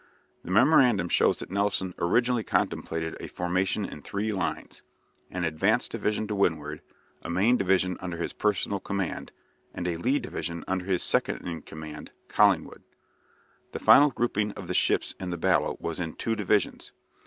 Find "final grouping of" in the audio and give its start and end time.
13.79-14.67